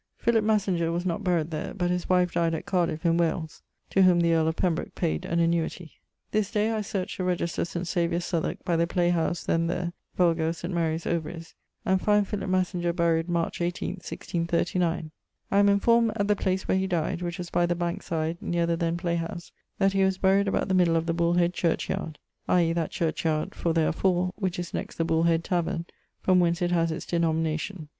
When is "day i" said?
6.49-6.81